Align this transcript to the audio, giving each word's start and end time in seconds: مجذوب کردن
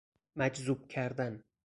مجذوب 0.35 0.87
کردن 0.87 1.43